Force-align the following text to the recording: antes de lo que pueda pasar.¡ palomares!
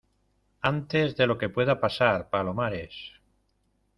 antes 0.73 1.15
de 1.15 1.27
lo 1.27 1.37
que 1.37 1.47
pueda 1.55 1.79
pasar.¡ 1.79 2.27
palomares! 2.31 2.95